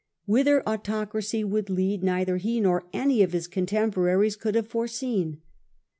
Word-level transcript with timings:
Whither 0.25 0.67
autocracy 0.67 1.43
would 1.43 1.69
lead 1.69 2.01
neither 2.01 2.37
he 2.37 2.59
nor 2.59 2.85
any 2.91 3.21
of 3.21 3.33
his 3.33 3.47
contemporaries 3.47 4.35
could 4.35 4.55
have 4.55 4.67
foreseen. 4.67 5.43